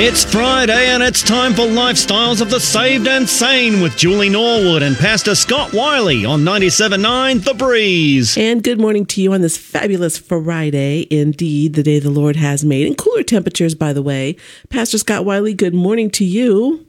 It's 0.00 0.24
Friday 0.24 0.86
and 0.90 1.02
it's 1.02 1.24
time 1.24 1.54
for 1.54 1.62
Lifestyles 1.62 2.40
of 2.40 2.50
the 2.50 2.60
Saved 2.60 3.08
and 3.08 3.28
Sane 3.28 3.80
with 3.80 3.96
Julie 3.96 4.28
Norwood 4.28 4.80
and 4.80 4.96
Pastor 4.96 5.34
Scott 5.34 5.72
Wiley 5.72 6.24
on 6.24 6.42
97.9 6.42 7.42
The 7.42 7.54
Breeze. 7.54 8.38
And 8.38 8.62
good 8.62 8.80
morning 8.80 9.04
to 9.06 9.20
you 9.20 9.32
on 9.32 9.40
this 9.40 9.56
fabulous 9.56 10.16
Friday, 10.16 11.08
indeed, 11.10 11.74
the 11.74 11.82
day 11.82 11.98
the 11.98 12.10
Lord 12.10 12.36
has 12.36 12.64
made. 12.64 12.86
And 12.86 12.96
cooler 12.96 13.24
temperatures, 13.24 13.74
by 13.74 13.92
the 13.92 14.00
way. 14.00 14.36
Pastor 14.68 14.98
Scott 14.98 15.24
Wiley, 15.24 15.52
good 15.52 15.74
morning 15.74 16.10
to 16.10 16.24
you. 16.24 16.86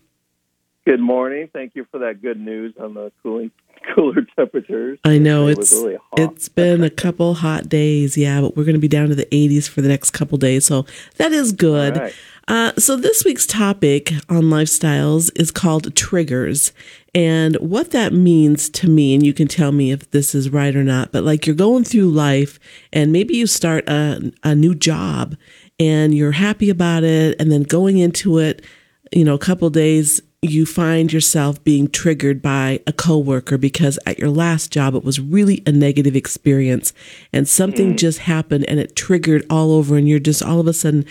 Good 0.86 1.00
morning. 1.00 1.50
Thank 1.52 1.72
you 1.74 1.88
for 1.90 1.98
that 2.02 2.22
good 2.22 2.40
news 2.40 2.76
on 2.80 2.94
the 2.94 3.12
cooling 3.24 3.50
cooler 3.96 4.28
temperatures. 4.36 5.00
I 5.04 5.18
know 5.18 5.48
it 5.48 5.58
it's 5.58 5.72
really 5.72 5.98
it's 6.18 6.48
been 6.48 6.84
a 6.84 6.92
couple 6.92 7.34
hot 7.34 7.70
days, 7.70 8.18
yeah, 8.18 8.40
but 8.42 8.56
we're 8.56 8.66
going 8.66 8.76
to 8.76 8.80
be 8.80 8.88
down 8.88 9.10
to 9.10 9.16
the 9.16 9.26
80s 9.26 9.68
for 9.68 9.82
the 9.82 9.88
next 9.88 10.12
couple 10.12 10.38
days, 10.38 10.66
so 10.66 10.86
that 11.18 11.32
is 11.32 11.52
good. 11.52 11.98
Right. 11.98 12.14
Uh, 12.50 12.74
so 12.80 12.96
this 12.96 13.24
week's 13.24 13.46
topic 13.46 14.12
on 14.28 14.46
lifestyles 14.46 15.30
is 15.40 15.52
called 15.52 15.96
triggers, 15.96 16.74
and 17.14 17.56
what 17.58 17.92
that 17.92 18.12
means 18.12 18.72
to 18.72 18.90
me, 18.90 19.14
and 19.14 19.24
you 19.24 19.34
can 19.34 19.48
tell 19.48 19.72
me 19.72 19.92
if 19.92 20.10
this 20.10 20.34
is 20.34 20.50
right 20.50 20.76
or 20.76 20.84
not. 20.84 21.12
But 21.12 21.24
like 21.24 21.46
you're 21.46 21.56
going 21.56 21.84
through 21.84 22.10
life, 22.10 22.60
and 22.92 23.12
maybe 23.12 23.38
you 23.38 23.46
start 23.46 23.88
a 23.88 24.32
a 24.44 24.56
new 24.56 24.74
job, 24.74 25.38
and 25.80 26.16
you're 26.16 26.32
happy 26.32 26.72
about 26.72 27.04
it, 27.04 27.40
and 27.40 27.52
then 27.52 27.62
going 27.62 28.00
into 28.00 28.40
it, 28.40 28.66
you 29.12 29.24
know, 29.24 29.36
a 29.36 29.40
couple 29.40 29.70
days 29.70 30.20
you 30.42 30.66
find 30.66 31.12
yourself 31.12 31.62
being 31.66 31.90
triggered 31.90 32.42
by 32.42 32.80
a 32.88 32.94
coworker 32.94 33.58
because 33.58 34.00
at 34.06 34.18
your 34.18 34.30
last 34.30 34.72
job 34.72 34.96
it 34.96 35.04
was 35.04 35.20
really 35.20 35.62
a 35.66 35.72
negative 35.72 36.16
experience 36.16 36.94
and 37.34 37.46
something 37.46 37.94
mm. 37.94 37.98
just 37.98 38.20
happened 38.20 38.64
and 38.70 38.80
it 38.80 38.96
triggered 38.96 39.46
all 39.50 39.74
over 39.74 39.98
and 39.98 40.08
you're 40.08 40.18
just 40.18 40.42
all 40.42 40.62
of 40.62 40.68
a 40.68 40.72
sudden 40.72 41.06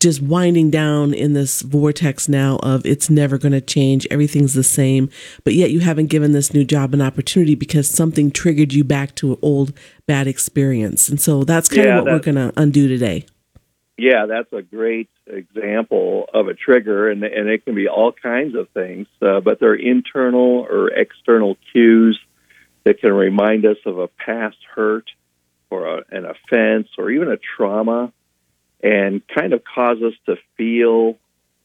just 0.00 0.20
winding 0.20 0.70
down 0.70 1.14
in 1.14 1.34
this 1.34 1.62
vortex 1.62 2.28
now 2.28 2.56
of 2.64 2.84
it's 2.84 3.08
never 3.08 3.38
going 3.38 3.52
to 3.52 3.60
change 3.60 4.08
everything's 4.10 4.54
the 4.54 4.64
same 4.64 5.08
but 5.44 5.54
yet 5.54 5.70
you 5.70 5.78
haven't 5.78 6.06
given 6.06 6.32
this 6.32 6.52
new 6.52 6.64
job 6.64 6.92
an 6.92 7.00
opportunity 7.00 7.54
because 7.54 7.88
something 7.88 8.28
triggered 8.28 8.72
you 8.72 8.82
back 8.82 9.14
to 9.14 9.34
an 9.34 9.38
old 9.40 9.72
bad 10.08 10.26
experience 10.26 11.08
and 11.08 11.20
so 11.20 11.44
that's 11.44 11.68
kind 11.68 11.84
yeah, 11.84 11.98
of 11.98 12.04
what 12.04 12.12
we're 12.12 12.18
going 12.18 12.34
to 12.34 12.52
undo 12.56 12.88
today 12.88 13.24
yeah, 13.96 14.26
that's 14.26 14.52
a 14.52 14.62
great 14.62 15.08
example 15.26 16.26
of 16.32 16.48
a 16.48 16.54
trigger, 16.54 17.08
and 17.08 17.22
and 17.22 17.48
it 17.48 17.64
can 17.64 17.74
be 17.74 17.88
all 17.88 18.12
kinds 18.12 18.56
of 18.56 18.68
things, 18.70 19.06
uh, 19.22 19.40
but 19.40 19.60
they're 19.60 19.74
internal 19.74 20.66
or 20.68 20.88
external 20.88 21.56
cues 21.72 22.18
that 22.84 23.00
can 23.00 23.12
remind 23.12 23.64
us 23.64 23.78
of 23.86 23.98
a 23.98 24.08
past 24.08 24.58
hurt 24.74 25.10
or 25.70 25.86
a, 25.86 26.02
an 26.10 26.24
offense 26.24 26.88
or 26.98 27.10
even 27.10 27.30
a 27.30 27.36
trauma, 27.36 28.12
and 28.82 29.22
kind 29.28 29.52
of 29.52 29.62
cause 29.64 29.98
us 30.02 30.14
to 30.26 30.36
feel 30.56 31.16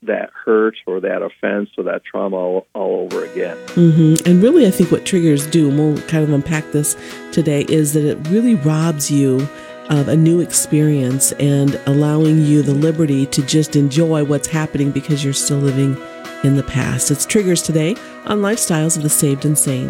that 0.04 0.30
hurt 0.46 0.78
or 0.86 1.02
that 1.02 1.22
offense 1.22 1.70
or 1.78 1.86
that 1.86 2.04
trauma 2.06 2.36
all, 2.36 2.68
all 2.74 3.02
over 3.02 3.26
again. 3.26 3.58
Mm-hmm. 3.70 4.30
And 4.30 4.42
really, 4.42 4.66
I 4.66 4.72
think 4.72 4.92
what 4.92 5.06
triggers 5.06 5.46
do, 5.48 5.70
and 5.70 5.78
we'll 5.78 6.02
kind 6.04 6.24
of 6.24 6.32
unpack 6.32 6.72
this 6.72 6.96
today, 7.32 7.64
is 7.64 7.94
that 7.94 8.06
it 8.06 8.18
really 8.30 8.56
robs 8.56 9.12
you 9.12 9.48
of 9.90 10.08
a 10.08 10.16
new 10.16 10.40
experience 10.40 11.32
and 11.34 11.80
allowing 11.88 12.44
you 12.44 12.62
the 12.62 12.74
liberty 12.74 13.26
to 13.26 13.42
just 13.46 13.76
enjoy 13.76 14.24
what's 14.24 14.48
happening 14.48 14.92
because 14.92 15.24
you're 15.24 15.34
still 15.34 15.58
living 15.58 15.98
in 16.44 16.56
the 16.56 16.64
past. 16.64 17.12
It's 17.12 17.26
Triggers 17.26 17.62
today 17.62 17.96
on 18.26 18.40
Lifestyles 18.40 18.96
of 18.96 19.04
the 19.04 19.10
Saved 19.10 19.46
and 19.46 19.58
Sane. 19.58 19.90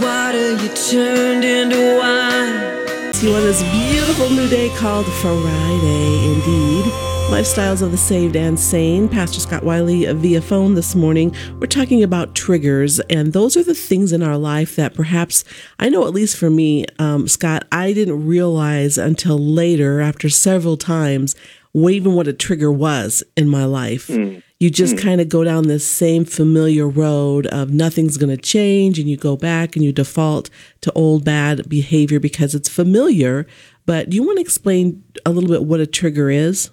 Water 0.00 0.52
you 0.52 0.68
turned 0.90 1.44
into 1.44 1.98
wine. 1.98 3.14
See 3.14 3.28
you 3.28 3.34
on 3.34 3.42
this 3.42 3.62
beautiful 3.62 4.30
new 4.30 4.48
day 4.48 4.68
called 4.76 5.06
Friday, 5.06 6.32
indeed. 6.32 7.11
Lifestyles 7.30 7.82
of 7.82 7.90
the 7.90 7.96
Saved 7.96 8.36
and 8.36 8.58
Sane. 8.58 9.08
Pastor 9.08 9.40
Scott 9.40 9.64
Wiley 9.64 10.04
via 10.12 10.40
phone 10.40 10.74
this 10.74 10.94
morning. 10.94 11.34
We're 11.58 11.66
talking 11.66 12.02
about 12.02 12.34
triggers, 12.34 13.00
and 13.00 13.32
those 13.32 13.56
are 13.56 13.62
the 13.62 13.74
things 13.74 14.12
in 14.12 14.22
our 14.22 14.36
life 14.36 14.76
that 14.76 14.94
perhaps, 14.94 15.44
I 15.78 15.88
know 15.88 16.06
at 16.06 16.12
least 16.12 16.36
for 16.36 16.50
me, 16.50 16.86
um, 16.98 17.28
Scott, 17.28 17.66
I 17.72 17.92
didn't 17.92 18.26
realize 18.26 18.98
until 18.98 19.38
later, 19.38 20.00
after 20.00 20.28
several 20.28 20.76
times, 20.76 21.34
even 21.74 22.14
what 22.14 22.28
a 22.28 22.32
trigger 22.32 22.70
was 22.70 23.22
in 23.36 23.48
my 23.48 23.64
life. 23.64 24.08
Mm. 24.08 24.42
You 24.60 24.70
just 24.70 24.94
mm. 24.94 25.02
kind 25.02 25.20
of 25.20 25.28
go 25.28 25.42
down 25.42 25.66
this 25.66 25.84
same 25.84 26.24
familiar 26.24 26.86
road 26.86 27.46
of 27.48 27.70
nothing's 27.70 28.16
going 28.16 28.30
to 28.30 28.40
change, 28.40 28.98
and 28.98 29.08
you 29.08 29.16
go 29.16 29.36
back 29.36 29.74
and 29.74 29.84
you 29.84 29.92
default 29.92 30.50
to 30.82 30.92
old 30.92 31.24
bad 31.24 31.68
behavior 31.68 32.20
because 32.20 32.54
it's 32.54 32.68
familiar. 32.68 33.46
But 33.86 34.10
do 34.10 34.16
you 34.16 34.22
want 34.22 34.36
to 34.36 34.42
explain 34.42 35.02
a 35.26 35.30
little 35.30 35.50
bit 35.50 35.64
what 35.64 35.80
a 35.80 35.86
trigger 35.86 36.30
is? 36.30 36.70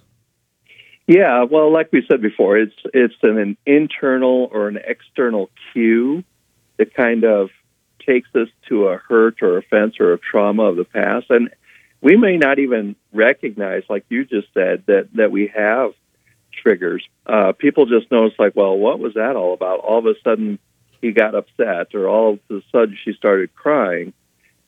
Yeah, 1.10 1.42
well, 1.42 1.72
like 1.72 1.90
we 1.90 2.06
said 2.08 2.22
before, 2.22 2.56
it's 2.56 2.76
it's 2.94 3.16
an, 3.22 3.36
an 3.36 3.56
internal 3.66 4.48
or 4.52 4.68
an 4.68 4.76
external 4.76 5.50
cue 5.72 6.22
that 6.76 6.94
kind 6.94 7.24
of 7.24 7.50
takes 8.06 8.28
us 8.36 8.46
to 8.68 8.86
a 8.86 8.96
hurt 8.96 9.42
or 9.42 9.58
offense 9.58 9.96
or 9.98 10.12
a 10.12 10.18
trauma 10.18 10.62
of 10.62 10.76
the 10.76 10.84
past, 10.84 11.26
and 11.30 11.50
we 12.00 12.16
may 12.16 12.36
not 12.36 12.60
even 12.60 12.94
recognize, 13.12 13.82
like 13.88 14.04
you 14.08 14.24
just 14.24 14.54
said, 14.54 14.84
that 14.86 15.08
that 15.14 15.32
we 15.32 15.48
have 15.52 15.94
triggers. 16.62 17.04
Uh, 17.26 17.54
people 17.58 17.86
just 17.86 18.08
notice, 18.12 18.38
like, 18.38 18.54
well, 18.54 18.78
what 18.78 19.00
was 19.00 19.14
that 19.14 19.34
all 19.34 19.52
about? 19.52 19.80
All 19.80 19.98
of 19.98 20.06
a 20.06 20.14
sudden, 20.22 20.60
he 21.02 21.10
got 21.10 21.34
upset, 21.34 21.92
or 21.92 22.08
all 22.08 22.34
of 22.34 22.56
a 22.56 22.62
sudden 22.70 22.96
she 23.04 23.14
started 23.14 23.52
crying, 23.56 24.12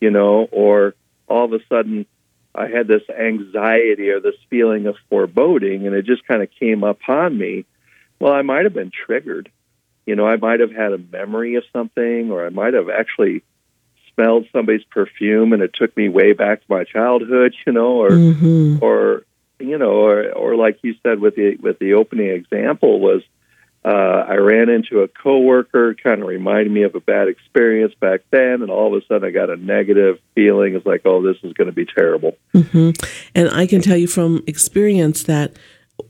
you 0.00 0.10
know, 0.10 0.48
or 0.50 0.96
all 1.28 1.44
of 1.44 1.52
a 1.52 1.64
sudden 1.68 2.04
I 2.54 2.68
had 2.68 2.86
this 2.86 3.02
anxiety 3.08 4.10
or 4.10 4.20
this 4.20 4.34
feeling 4.50 4.86
of 4.86 4.96
foreboding, 5.08 5.86
and 5.86 5.94
it 5.94 6.04
just 6.04 6.26
kind 6.26 6.42
of 6.42 6.50
came 6.58 6.84
upon 6.84 7.36
me. 7.38 7.64
Well, 8.20 8.32
I 8.32 8.42
might 8.42 8.64
have 8.64 8.74
been 8.74 8.90
triggered. 8.90 9.50
You 10.06 10.16
know, 10.16 10.26
I 10.26 10.36
might 10.36 10.60
have 10.60 10.72
had 10.72 10.92
a 10.92 10.98
memory 10.98 11.54
of 11.54 11.64
something, 11.72 12.30
or 12.30 12.44
I 12.44 12.50
might 12.50 12.74
have 12.74 12.90
actually 12.90 13.42
smelled 14.14 14.46
somebody's 14.52 14.84
perfume, 14.84 15.52
and 15.52 15.62
it 15.62 15.72
took 15.74 15.96
me 15.96 16.08
way 16.08 16.32
back 16.32 16.60
to 16.60 16.66
my 16.68 16.84
childhood. 16.84 17.54
You 17.66 17.72
know, 17.72 18.02
or 18.02 18.10
mm-hmm. 18.10 18.78
or 18.82 19.24
you 19.58 19.78
know, 19.78 19.92
or 19.92 20.30
or 20.32 20.56
like 20.56 20.78
you 20.82 20.94
said 21.02 21.20
with 21.20 21.36
the 21.36 21.56
with 21.56 21.78
the 21.78 21.94
opening 21.94 22.28
example 22.28 23.00
was 23.00 23.22
uh, 23.84 23.88
I 24.28 24.34
ran 24.36 24.68
into 24.68 25.00
a 25.00 25.08
coworker, 25.08 25.94
kind 25.94 26.22
of 26.22 26.28
reminded 26.28 26.70
me 26.70 26.84
of 26.84 26.94
a 26.94 27.00
bad 27.00 27.26
experience 27.26 27.92
back 28.00 28.20
then, 28.30 28.62
and 28.62 28.70
all 28.70 28.94
of 28.94 29.02
a 29.02 29.06
sudden 29.06 29.24
I 29.28 29.32
got 29.32 29.50
a 29.50 29.56
negative 29.56 30.18
feeling. 30.36 30.76
It's 30.76 30.86
like, 30.86 31.02
oh, 31.04 31.20
this 31.20 31.36
is 31.42 31.52
going 31.54 31.66
to 31.66 31.74
be 31.74 31.84
terrible. 31.84 32.36
Mm-hmm. 32.54 32.90
And 33.34 33.50
I 33.50 33.66
can 33.66 33.80
tell 33.80 33.96
you 33.96 34.06
from 34.06 34.44
experience 34.46 35.24
that 35.24 35.56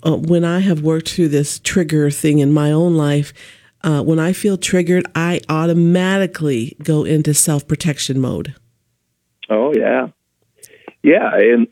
uh, 0.05 0.17
when 0.17 0.45
I 0.45 0.61
have 0.61 0.83
worked 0.83 1.11
through 1.11 1.29
this 1.29 1.59
trigger 1.61 2.11
thing 2.11 2.41
in 2.41 2.53
my 2.53 2.71
own 2.71 2.95
life, 2.95 3.33
uh, 3.83 4.03
when 4.03 4.19
I 4.19 4.35
feel 4.35 4.59
triggered, 4.59 5.07
I 5.15 5.41
automatically 5.49 6.77
go 6.83 7.05
into 7.05 7.33
self 7.33 7.67
protection 7.67 8.21
mode. 8.21 8.55
Oh 9.49 9.73
yeah, 9.75 10.09
yeah, 11.03 11.31
and 11.35 11.67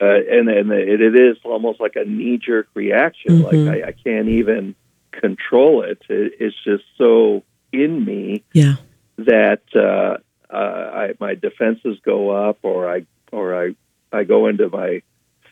uh, 0.00 0.20
and 0.30 0.48
and 0.48 0.70
it, 0.72 1.00
it 1.00 1.16
is 1.16 1.38
almost 1.42 1.80
like 1.80 1.96
a 1.96 2.04
knee 2.04 2.38
jerk 2.38 2.68
reaction. 2.74 3.42
Mm-hmm. 3.42 3.66
Like 3.66 3.84
I, 3.84 3.88
I 3.88 3.92
can't 3.92 4.28
even 4.28 4.74
control 5.12 5.82
it. 5.82 6.02
it 6.08 6.34
it's 6.40 6.56
just 6.64 6.84
so 6.96 7.42
in 7.72 8.04
me 8.04 8.44
yeah. 8.52 8.76
that 9.18 9.62
uh, 9.74 10.18
uh, 10.52 10.56
I, 10.56 11.14
my 11.20 11.34
defenses 11.34 11.98
go 12.04 12.30
up, 12.30 12.58
or 12.62 12.90
I 12.90 13.06
or 13.32 13.54
I 13.60 13.74
I 14.12 14.24
go 14.24 14.46
into 14.46 14.68
my 14.68 15.02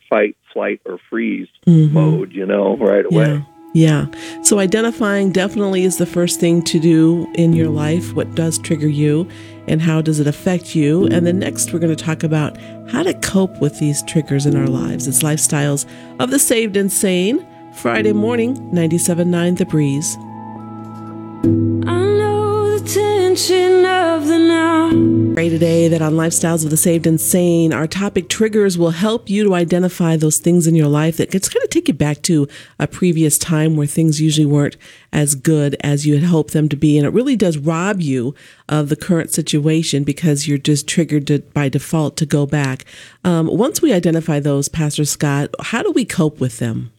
fight, 0.09 0.37
flight, 0.53 0.81
or 0.87 0.99
freeze 1.11 1.49
mm-hmm. 1.67 1.93
mode. 1.93 2.33
You 2.33 2.47
know, 2.47 2.77
right 2.77 3.05
away. 3.05 3.35
Yeah. 3.35 3.43
Yeah. 3.77 4.07
So 4.43 4.59
identifying 4.59 5.33
definitely 5.33 5.85
is 5.85 5.99
the 5.99 6.07
first 6.07 6.41
thing 6.41 6.63
to 6.63 6.81
do 6.81 7.31
in 7.35 7.53
your 7.53 7.69
life. 7.69 8.15
What 8.15 8.35
does 8.35 8.59
trigger 8.59 8.89
you 8.89 9.29
and 9.69 9.83
how 9.83 10.01
does 10.01 10.19
it 10.19 10.27
affect 10.27 10.75
you? 10.75 11.07
And 11.09 11.27
then 11.27 11.41
next, 11.41 11.75
we're 11.75 11.79
going 11.79 11.95
to 11.95 12.05
talk 12.05 12.23
about 12.23 12.57
how 12.89 13.03
to 13.03 13.13
cope 13.21 13.61
with 13.61 13.79
these 13.79 14.03
triggers 14.05 14.47
in 14.47 14.57
our 14.57 14.67
lives. 14.67 15.07
It's 15.07 15.23
lifestyles 15.23 15.85
of 16.19 16.31
the 16.31 16.39
saved 16.39 16.79
and 16.79 16.91
sane. 16.91 17.47
Friday 17.77 18.15
morning, 18.15 18.57
97.9 18.73 19.59
The 19.59 19.67
Breeze. 19.67 20.17
I 20.17 22.01
know 22.01 22.79
the 22.79 22.89
tension 22.89 23.85
of 23.85 24.27
the 24.27 24.39
now. 24.39 25.35
Pray 25.35 25.51
today 25.51 25.87
that 25.89 26.01
on 26.01 26.15
Lifestyles 26.15 26.65
of 26.65 26.71
the 26.71 26.79
Saved 26.79 27.07
and 27.07 27.21
Sane, 27.21 27.75
our 27.75 27.87
topic 27.87 28.31
triggers 28.31 28.79
will 28.79 28.93
help 28.93 29.29
you 29.29 29.45
to 29.45 29.55
identify 29.55 30.17
those 30.17 30.39
things 30.39 30.67
in 30.67 30.75
your 30.75 30.89
life 30.89 31.19
that 31.19 31.35
it's 31.35 31.51
going 31.51 31.61
to 31.61 31.69
take 31.69 31.89
you 31.89 31.93
back 31.95 32.23
to 32.23 32.49
a 32.79 32.87
previous 32.87 33.37
time 33.37 33.77
where 33.77 33.87
things 33.87 34.23
usually 34.23 34.47
weren't 34.47 34.79
as 35.13 35.35
good 35.35 35.77
as 35.81 36.07
you 36.07 36.15
had 36.15 36.25
hoped 36.25 36.55
them 36.55 36.71
to 36.71 36.77
be. 36.77 36.97
And 36.97 37.07
it 37.07 37.13
really 37.13 37.37
does 37.37 37.59
rob 37.59 38.01
you 38.01 38.35
of 38.71 38.89
the 38.89 38.97
current 38.97 39.33
situation 39.33 40.03
because 40.03 40.49
you're 40.49 40.57
just 40.57 40.89
triggered 40.89 41.27
to, 41.27 41.41
by 41.41 41.69
default 41.69 42.17
to 42.17 42.27
go 42.27 42.47
back. 42.47 42.87
Um, 43.23 43.49
once 43.49 43.83
we 43.83 43.93
identify 43.93 44.41
those, 44.41 44.71
Pastor 44.71 45.05
Scott, 45.05 45.51
how 45.61 45.83
do 45.83 45.93
we 45.93 46.07
cope 46.07 46.41
with 46.41 46.59
them? 46.59 46.91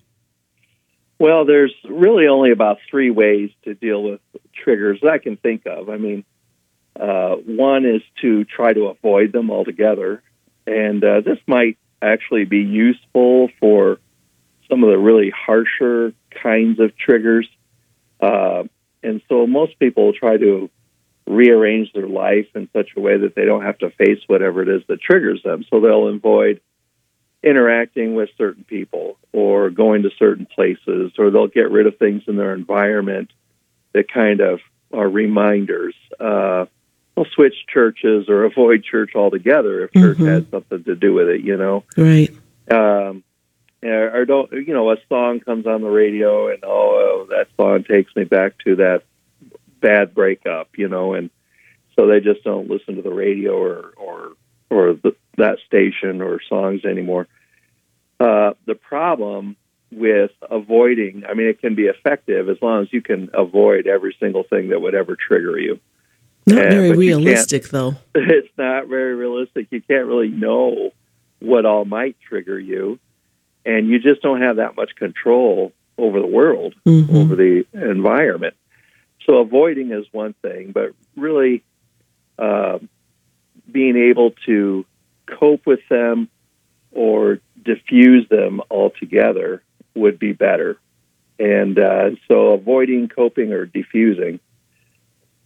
Well, 1.20 1.46
there's 1.46 1.74
really 1.90 2.28
only 2.28 2.52
about 2.52 2.78
three 2.90 3.10
ways 3.10 3.50
to 3.64 3.74
deal 3.74 4.04
with 4.04 4.22
triggers 4.54 5.00
that 5.02 5.12
I 5.12 5.18
can 5.18 5.38
think 5.38 5.66
of. 5.66 5.90
I 5.90 5.98
mean, 5.98 6.24
uh, 7.00 7.36
one 7.36 7.86
is 7.86 8.02
to 8.22 8.44
try 8.46 8.74
to 8.74 8.86
avoid 8.88 9.32
them 9.32 9.50
altogether, 9.50 10.22
and 10.66 11.04
uh, 11.04 11.22
this 11.22 11.40
might 11.48 11.78
actually 12.02 12.46
be 12.46 12.60
useful 12.60 13.50
for 13.60 14.00
some 14.70 14.84
of 14.84 14.90
the 14.90 14.98
really 14.98 15.32
harsher 15.32 16.14
kinds 16.30 16.80
of 16.80 16.96
triggers. 16.98 17.48
Uh, 18.20 18.64
and 19.02 19.22
so 19.30 19.48
most 19.48 19.80
people 19.80 20.14
try 20.14 20.38
to 20.38 20.70
rearrange 21.28 21.92
their 21.94 22.08
life 22.08 22.48
in 22.56 22.70
such 22.74 22.90
a 22.96 23.00
way 23.00 23.18
that 23.18 23.36
they 23.36 23.46
don't 23.46 23.64
have 23.64 23.78
to 23.80 23.90
face 23.92 24.20
whatever 24.28 24.62
it 24.62 24.70
is 24.70 24.82
that 24.88 25.02
triggers 25.02 25.42
them. 25.44 25.66
So 25.70 25.80
they'll 25.80 26.08
avoid 26.08 26.62
interacting 27.48 28.16
with 28.16 28.30
certain 28.38 28.64
people 28.64 29.18
or 29.32 29.70
going 29.70 30.04
to 30.04 30.10
certain 30.18 30.46
places, 30.46 31.12
or 31.18 31.30
they'll 31.32 31.48
get 31.48 31.72
rid 31.72 31.88
of 31.88 31.98
things 31.98 32.24
in 32.28 32.36
their 32.36 32.54
environment 32.54 33.30
that 33.94 34.12
kind 34.12 34.42
of 34.42 34.60
are 34.94 35.08
reminders. 35.10 35.96
Uh, 36.20 36.66
they'll 37.16 37.26
switch 37.34 37.56
churches 37.74 38.30
or 38.30 38.44
avoid 38.52 38.84
church 38.84 39.12
altogether 39.16 39.86
if 39.86 39.92
church 39.94 40.18
Mhm. 40.18 40.28
has 40.28 40.44
something 40.52 40.84
to 40.84 40.96
do 40.96 41.14
with 41.14 41.30
it, 41.30 41.42
you 41.42 41.58
know 41.58 41.84
Right. 41.96 42.30
um, 42.70 43.24
or 43.84 44.26
don't 44.26 44.52
you 44.52 44.74
know 44.74 44.92
a 44.92 44.98
song 45.08 45.40
comes 45.40 45.66
on 45.68 45.82
the 45.82 45.90
radio 45.90 46.50
and 46.50 46.60
oh 46.64 47.28
that 47.30 47.48
song 47.58 47.84
takes 47.84 48.16
me 48.16 48.24
back 48.24 48.54
to 48.66 48.76
that 48.78 49.04
bad 49.80 50.14
breakup 50.16 50.70
you 50.78 50.88
know 50.90 51.14
and 51.14 51.30
so 51.96 52.08
they 52.08 52.20
just 52.20 52.44
don't 52.44 52.70
listen 52.70 52.96
to 52.96 53.02
the 53.02 53.14
radio 53.14 53.54
or 53.54 53.94
or 53.98 54.32
or 54.70 54.94
the, 54.94 55.16
that 55.38 55.58
station 55.66 56.22
or 56.22 56.40
songs 56.50 56.84
anymore 56.86 57.28
uh, 58.20 58.54
the 58.66 58.76
problem 58.76 59.56
with 59.92 60.32
avoiding 60.52 61.24
i 61.30 61.34
mean 61.34 61.48
it 61.48 61.62
can 61.62 61.74
be 61.76 61.84
effective 61.86 62.50
as 62.50 62.58
long 62.62 62.82
as 62.82 62.92
you 62.92 63.02
can 63.02 63.30
avoid 63.34 63.88
every 63.88 64.14
single 64.20 64.44
thing 64.44 64.70
that 64.70 64.82
would 64.82 64.94
ever 64.96 65.16
trigger 65.16 65.58
you 65.58 65.80
Not 66.46 66.58
Yeah, 66.58 66.70
very 66.70 66.90
but 66.90 67.00
you 67.00 67.12
can't- 67.12 67.26
realistic, 67.26 67.64
though. 67.70 67.96
it's 68.16 68.50
not 68.58 68.88
very 68.88 69.16
realistic. 69.16 69.68
You 69.70 69.82
can't 69.82 70.08
really 70.08 70.30
know 70.30 70.92
what 71.40 71.66
all 71.66 71.84
might 71.86 72.16
trigger 72.22 72.58
you, 72.60 73.00
and 73.66 73.88
you 73.90 74.00
just 74.00 74.22
don't 74.22 74.42
have 74.42 74.56
that 74.58 74.76
much 74.78 74.96
control 74.96 75.72
over 75.98 76.20
the 76.22 76.28
world, 76.40 76.74
Mhm. 76.86 77.14
over 77.14 77.36
the 77.36 77.66
environment. 77.74 78.56
So 79.26 79.38
avoiding 79.40 79.92
is 79.92 80.06
one 80.14 80.34
thing, 80.42 80.72
but 80.72 80.94
really 81.18 81.64
uh, 82.40 82.80
being 83.72 83.98
able 83.98 84.32
to 84.46 84.86
cope 85.26 85.66
with 85.66 85.82
them 85.90 86.30
or 86.92 87.40
diffuse 87.64 88.28
them 88.30 88.62
altogether 88.70 89.64
would 89.96 90.20
be 90.20 90.34
better. 90.34 90.78
And 91.40 91.78
uh, 91.78 92.12
so 92.28 92.54
avoiding, 92.54 93.10
coping, 93.10 93.54
or 93.54 93.66
diffusing 93.66 94.40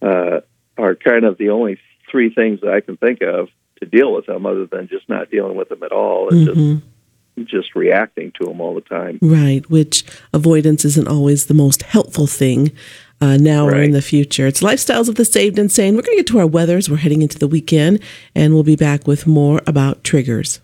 uh, 0.01 0.41
are 0.77 0.95
kind 0.95 1.25
of 1.25 1.37
the 1.37 1.49
only 1.49 1.79
three 2.09 2.33
things 2.33 2.61
that 2.61 2.71
I 2.73 2.81
can 2.81 2.97
think 2.97 3.21
of 3.21 3.49
to 3.81 3.85
deal 3.85 4.13
with 4.13 4.25
them, 4.25 4.45
other 4.45 4.65
than 4.65 4.87
just 4.87 5.09
not 5.09 5.31
dealing 5.31 5.55
with 5.57 5.69
them 5.69 5.83
at 5.83 5.91
all 5.91 6.29
and 6.29 6.47
Mhm. 6.47 6.75
just 6.75 6.85
just 7.43 7.75
reacting 7.75 8.31
to 8.39 8.45
them 8.45 8.61
all 8.61 8.75
the 8.75 8.81
time. 8.81 9.17
Right, 9.21 9.67
which 9.69 10.03
avoidance 10.33 10.85
isn't 10.85 11.07
always 11.07 11.45
the 11.45 11.53
most 11.55 11.81
helpful 11.81 12.27
thing 12.27 12.71
uh, 13.19 13.37
now 13.37 13.65
or 13.65 13.75
in 13.81 13.91
the 13.91 14.01
future. 14.01 14.45
It's 14.47 14.61
Lifestyles 14.61 15.07
of 15.09 15.15
the 15.15 15.25
Saved 15.25 15.57
and 15.57 15.71
Sane. 15.71 15.95
We're 15.95 16.01
going 16.03 16.17
to 16.17 16.23
get 16.23 16.27
to 16.27 16.39
our 16.39 16.45
weathers. 16.47 16.89
We're 16.89 16.97
heading 16.97 17.21
into 17.21 17.39
the 17.39 17.47
weekend, 17.47 17.99
and 18.35 18.53
we'll 18.53 18.63
be 18.63 18.75
back 18.75 19.07
with 19.07 19.25
more 19.25 19.61
about 19.65 20.03
triggers. 20.03 20.59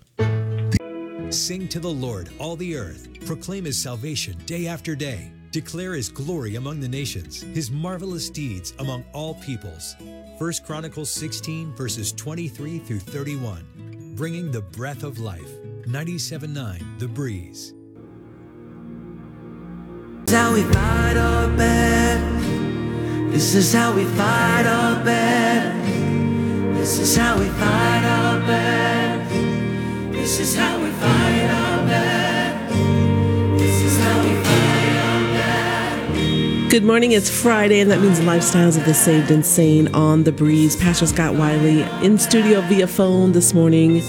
Sing 1.29 1.67
to 1.67 1.79
the 1.79 1.89
Lord, 1.89 2.29
all 2.39 2.55
the 2.55 2.75
earth. 2.75 3.07
Proclaim 3.25 3.65
his 3.65 3.81
salvation 3.81 4.37
day 4.45 4.67
after 4.67 4.95
day. 4.95 5.31
Declare 5.51 5.95
his 5.95 6.09
glory 6.09 6.55
among 6.55 6.79
the 6.79 6.87
nations, 6.87 7.41
his 7.41 7.69
marvelous 7.69 8.29
deeds 8.29 8.73
among 8.79 9.03
all 9.13 9.35
peoples. 9.35 9.95
1 10.37 10.53
Chronicles 10.65 11.09
16, 11.09 11.75
verses 11.75 12.13
23 12.13 12.79
through 12.79 12.99
31. 12.99 14.13
Bringing 14.15 14.51
the 14.51 14.61
breath 14.61 15.03
of 15.03 15.19
life. 15.19 15.49
97.9 15.85 16.99
The 16.99 17.07
Breeze. 17.07 17.73
This 20.25 20.33
is 20.33 20.33
how 20.33 20.53
we 20.53 20.63
fight 20.63 21.17
our 21.17 21.47
battles. 21.57 22.43
This 23.31 23.53
is 23.55 23.73
how 23.73 23.95
we 23.95 24.05
fight 24.05 24.65
our 24.65 25.03
battles. 25.05 26.77
This 26.77 26.99
is 26.99 27.15
how 27.15 27.37
we 27.37 27.47
fight 27.49 28.03
our 28.03 28.39
battles. 28.39 30.11
This 30.11 30.39
is 30.39 30.55
how 30.55 30.76
Good 36.77 36.85
morning. 36.85 37.13
It's 37.13 37.27
Friday, 37.27 37.79
and 37.79 37.89
that 37.89 38.01
means 38.01 38.19
Lifestyles 38.19 38.77
of 38.77 38.85
the 38.85 38.93
Saved 38.93 39.31
and 39.31 39.43
Sane 39.43 39.87
on 39.95 40.25
the 40.25 40.31
breeze. 40.31 40.75
Pastor 40.75 41.07
Scott 41.07 41.33
Wiley 41.33 41.81
in 42.05 42.19
studio 42.19 42.61
via 42.61 42.85
phone 42.85 43.31
this 43.31 43.51
morning. 43.51 44.03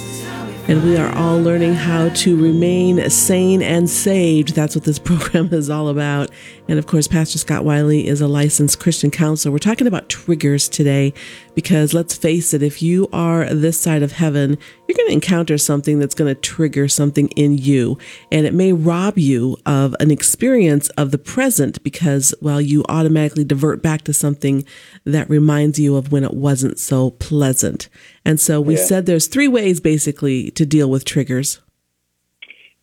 And 0.69 0.85
we 0.85 0.99
are 0.99 1.11
all 1.17 1.41
learning 1.41 1.73
how 1.73 2.11
to 2.11 2.37
remain 2.37 3.09
sane 3.09 3.62
and 3.62 3.88
saved. 3.88 4.55
That's 4.55 4.75
what 4.75 4.85
this 4.85 4.99
program 4.99 5.49
is 5.55 5.70
all 5.70 5.88
about. 5.88 6.29
And 6.69 6.79
of 6.79 6.87
course, 6.87 7.09
Pastor 7.09 7.38
Scott 7.38 7.65
Wiley 7.65 8.06
is 8.06 8.20
a 8.20 8.29
licensed 8.29 8.79
Christian 8.79 9.11
counselor. 9.11 9.50
We're 9.50 9.61
talking 9.61 9.87
about 9.87 10.11
triggers 10.11 10.69
today 10.69 11.14
because 11.59 11.93
let's 11.93 12.17
face 12.17 12.55
it, 12.55 12.63
if 12.63 12.81
you 12.83 13.09
are 13.13 13.53
this 13.53 13.81
side 13.81 14.05
of 14.05 14.13
heaven, 14.13 14.57
you're 14.87 14.97
going 14.97 15.09
to 15.09 15.13
encounter 15.13 15.59
something 15.59 15.99
that's 15.99 16.15
going 16.15 16.33
to 16.33 16.41
trigger 16.41 16.87
something 16.87 17.27
in 17.31 17.59
you. 17.59 17.99
And 18.31 18.47
it 18.47 18.55
may 18.55 18.73
rob 18.73 19.19
you 19.19 19.57
of 19.67 19.93
an 19.99 20.13
experience 20.13 20.89
of 20.91 21.11
the 21.11 21.19
present 21.19 21.83
because, 21.83 22.33
well, 22.41 22.61
you 22.61 22.85
automatically 22.89 23.43
divert 23.43 23.83
back 23.83 24.03
to 24.03 24.13
something 24.13 24.65
that 25.03 25.29
reminds 25.29 25.81
you 25.81 25.97
of 25.97 26.13
when 26.13 26.23
it 26.23 26.33
wasn't 26.33 26.79
so 26.79 27.11
pleasant. 27.11 27.89
And 28.25 28.39
so 28.39 28.61
we 28.61 28.75
Yeah. 28.75 28.85
said 28.85 29.07
there's 29.07 29.27
three 29.27 29.49
ways 29.49 29.81
basically 29.81 30.53
to 30.53 30.65
deal 30.65 30.89
with 30.89 31.05
triggers. 31.05 31.59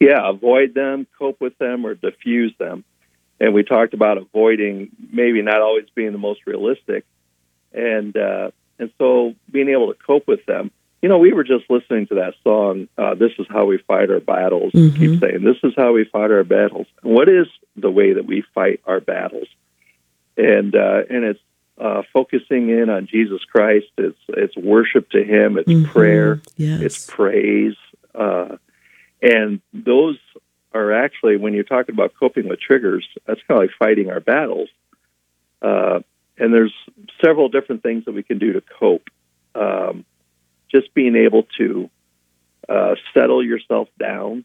Yeah, 0.02 0.20
avoid 0.30 0.74
them, 0.74 1.08
cope 1.18 1.40
with 1.40 1.58
them, 1.60 1.86
or 1.86 1.94
diffuse 1.94 2.54
them. 2.58 2.84
And 3.40 3.54
we 3.54 3.64
talked 3.64 3.94
about 3.94 4.18
avoiding 4.18 4.90
maybe 5.14 5.42
not 5.42 5.62
always 5.62 5.86
being 5.96 6.12
the 6.12 6.18
most 6.18 6.42
realistic, 6.46 7.06
and 7.74 8.16
uh, 8.18 8.52
and 8.80 8.92
so 8.98 9.34
being 9.52 9.70
able 9.70 9.94
to 9.94 10.00
cope 10.06 10.28
with 10.28 10.46
them. 10.46 10.72
You 11.02 11.10
know, 11.10 11.20
we 11.20 11.34
were 11.34 11.44
just 11.44 11.70
listening 11.70 12.08
to 12.08 12.16
that 12.16 12.34
song. 12.44 12.88
Uh, 12.98 13.14
this 13.14 13.32
is 13.38 13.46
how 13.50 13.66
we 13.66 13.78
fight 13.78 14.10
our 14.10 14.20
battles. 14.20 14.72
Mhm. 14.74 14.98
Keep 14.98 15.20
saying 15.20 15.44
this 15.44 15.58
is 15.64 15.74
how 15.78 15.94
we 15.94 16.04
fight 16.06 16.32
our 16.32 16.44
battles. 16.44 16.88
And 17.04 17.14
what 17.14 17.30
is 17.30 17.46
the 17.76 17.92
way 17.92 18.14
that 18.14 18.26
we 18.26 18.42
fight 18.56 18.82
our 18.86 19.00
battles? 19.02 19.48
And 20.36 20.76
uh, 20.76 21.04
and 21.10 21.24
it's 21.26 21.40
uh, 21.80 22.02
focusing 22.14 22.70
in 22.70 22.90
on 22.90 23.06
Jesus 23.06 23.44
Christ. 23.44 23.88
It's 23.98 24.18
it's 24.30 24.56
worship 24.58 25.10
to 25.12 25.24
Him. 25.24 25.58
It's 25.58 25.70
Mhm. 25.70 25.86
prayer. 25.86 26.42
Yes. 26.58 26.82
It's 26.82 27.06
praise. 27.10 27.76
Uh, 28.16 28.58
and 29.22 29.62
those 29.74 30.18
are 30.74 30.92
actually, 30.92 31.38
when 31.38 31.54
you're 31.54 31.64
talking 31.64 31.94
about 31.94 32.14
coping 32.20 32.48
with 32.50 32.60
triggers, 32.60 33.08
that's 33.26 33.42
kind 33.48 33.62
of 33.62 33.64
like 33.64 33.72
fighting 33.78 34.10
our 34.10 34.20
battles. 34.20 34.70
And 36.38 36.54
there's 36.54 36.74
several 37.24 37.50
different 37.50 37.84
things 37.84 38.06
that 38.06 38.14
we 38.14 38.24
can 38.24 38.40
do 38.40 38.54
to 38.54 38.62
cope. 38.62 39.10
Um, 39.54 40.06
just 40.70 40.94
being 40.94 41.16
able 41.16 41.44
to 41.58 41.90
uh, 42.68 42.96
settle 43.14 43.44
yourself 43.44 43.88
down, 44.00 44.44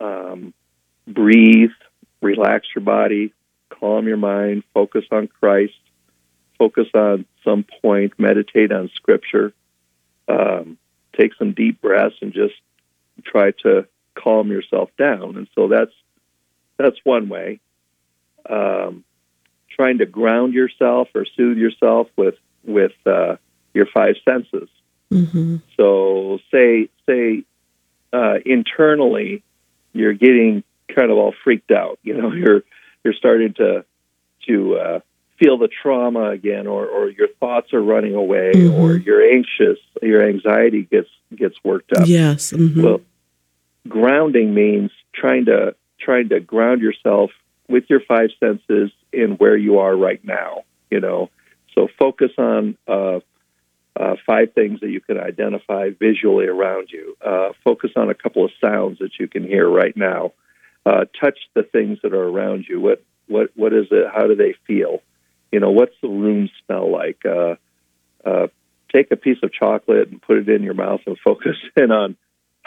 um, 0.00 0.52
breathe, 1.06 1.70
relax 2.20 2.66
your 2.74 2.84
body, 2.84 3.32
calm 3.68 4.08
your 4.08 4.16
mind, 4.16 4.64
focus 4.74 5.04
on 5.10 5.28
Christ, 5.28 5.74
focus 6.58 6.88
on 6.94 7.26
some 7.44 7.64
point, 7.82 8.14
meditate 8.18 8.72
on 8.72 8.90
Scripture, 8.94 9.52
um, 10.26 10.78
take 11.16 11.32
some 11.38 11.52
deep 11.52 11.80
breaths, 11.80 12.16
and 12.20 12.32
just 12.32 12.54
try 13.24 13.52
to 13.62 13.86
calm 14.14 14.50
yourself 14.50 14.90
down. 14.98 15.36
And 15.36 15.48
so 15.54 15.68
that's 15.68 15.92
that's 16.76 16.96
one 17.04 17.28
way. 17.28 17.60
Um, 18.48 19.04
trying 19.78 19.98
to 19.98 20.06
ground 20.06 20.54
yourself 20.54 21.08
or 21.14 21.24
soothe 21.36 21.56
yourself 21.58 22.08
with 22.16 22.34
with 22.64 22.92
uh, 23.06 23.36
your 23.74 23.86
five 23.86 24.16
senses. 24.28 24.68
hmm 25.10 25.56
So 25.76 26.38
say 26.50 26.88
say 27.06 27.44
uh, 28.12 28.34
internally 28.44 29.42
you're 29.92 30.12
getting 30.14 30.62
kind 30.94 31.10
of 31.10 31.16
all 31.18 31.34
freaked 31.44 31.70
out. 31.70 31.98
You 32.02 32.14
know, 32.20 32.32
you're 32.42 32.62
you're 33.04 33.14
starting 33.14 33.54
to 33.54 33.84
to 34.46 34.76
uh, 34.76 35.00
feel 35.38 35.58
the 35.58 35.68
trauma 35.68 36.30
again, 36.30 36.66
or 36.66 36.86
or 36.86 37.08
your 37.10 37.28
thoughts 37.40 37.72
are 37.72 37.82
running 37.82 38.14
away, 38.14 38.52
Mhm. 38.54 38.72
or 38.78 38.96
you're 38.96 39.22
anxious, 39.32 39.78
your 40.02 40.26
anxiety 40.28 40.82
gets 40.82 41.08
gets 41.34 41.54
worked 41.64 41.92
up. 41.92 42.06
Yes. 42.08 42.50
hmm 42.50 42.82
Well, 42.82 43.00
grounding 43.88 44.54
means 44.54 44.90
trying 45.14 45.44
to 45.46 45.74
trying 46.00 46.28
to 46.30 46.40
ground 46.40 46.80
yourself 46.82 47.30
with 47.68 47.84
your 47.88 48.00
five 48.00 48.30
senses 48.40 48.90
in 49.12 49.32
where 49.32 49.56
you 49.56 49.78
are 49.78 49.94
right 49.94 50.24
now. 50.24 50.62
You 50.90 51.00
know, 51.00 51.30
so 51.74 51.88
focus 51.98 52.30
on 52.38 52.76
uh, 52.86 53.20
uh, 53.98 54.16
five 54.26 54.52
things 54.54 54.80
that 54.80 54.90
you 54.90 55.00
can 55.00 55.18
identify 55.18 55.90
visually 55.98 56.46
around 56.46 56.88
you. 56.90 57.16
Uh, 57.24 57.50
focus 57.64 57.90
on 57.96 58.10
a 58.10 58.14
couple 58.14 58.44
of 58.44 58.50
sounds 58.64 58.98
that 58.98 59.18
you 59.18 59.28
can 59.28 59.42
hear 59.42 59.68
right 59.68 59.96
now. 59.96 60.32
Uh, 60.86 61.04
touch 61.20 61.38
the 61.54 61.62
things 61.62 61.98
that 62.02 62.14
are 62.14 62.28
around 62.28 62.66
you. 62.68 62.80
What 62.80 63.02
what 63.26 63.50
what 63.54 63.72
is 63.72 63.86
it? 63.90 64.06
How 64.12 64.26
do 64.26 64.34
they 64.34 64.54
feel? 64.66 65.02
You 65.52 65.60
know, 65.60 65.70
what's 65.70 65.94
the 66.02 66.08
room 66.08 66.48
smell 66.64 66.90
like? 66.90 67.20
Uh, 67.24 67.56
uh, 68.24 68.48
take 68.94 69.10
a 69.10 69.16
piece 69.16 69.38
of 69.42 69.52
chocolate 69.52 70.08
and 70.08 70.20
put 70.22 70.38
it 70.38 70.48
in 70.48 70.62
your 70.62 70.74
mouth 70.74 71.00
and 71.06 71.18
focus 71.24 71.56
in 71.76 71.90
on 71.90 72.16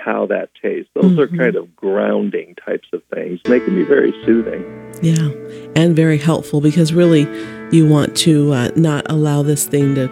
how 0.04 0.26
that 0.28 0.50
tastes. 0.62 0.90
Those 0.96 1.18
are 1.20 1.28
Mhm. 1.28 1.38
kind 1.38 1.56
of 1.56 1.76
grounding 1.76 2.56
types 2.66 2.88
of 2.94 3.02
things. 3.14 3.40
They 3.46 3.60
can 3.60 3.76
be 3.76 3.84
very 3.84 4.14
soothing. 4.26 4.64
Yeah, 5.02 5.30
and 5.76 5.96
very 5.96 6.18
helpful 6.18 6.62
because 6.62 6.94
really 6.94 7.28
you 7.72 7.88
want 7.88 8.16
to 8.18 8.52
uh, 8.54 8.70
not 8.76 9.06
allow 9.10 9.42
this 9.44 9.66
thing 9.66 9.96
to 9.96 10.10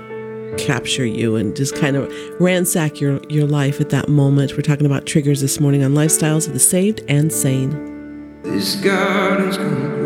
capture 0.58 1.06
you 1.06 1.36
and 1.36 1.56
just 1.56 1.76
kind 1.76 1.96
of 1.96 2.12
ransack 2.40 3.00
your, 3.00 3.20
your 3.30 3.46
life 3.46 3.80
at 3.80 3.90
that 3.90 4.10
moment. 4.10 4.54
We're 4.54 4.62
talking 4.62 4.86
about 4.86 5.06
triggers 5.06 5.42
this 5.42 5.60
morning 5.60 5.84
on 5.84 5.94
Lifestyles 5.94 6.48
of 6.48 6.54
the 6.54 6.60
Saved 6.60 7.02
and 7.08 7.32
Sane. 7.32 7.70
This 8.44 8.76
garden's 8.78 9.58
gonna 9.58 9.70
grow. 9.76 9.86
And 9.96 9.99